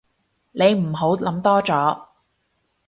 [0.53, 2.07] 你唔好諗多咗